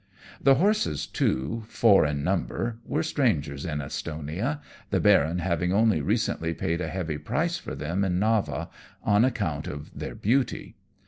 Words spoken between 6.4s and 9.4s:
paid a heavy price for them in Nava on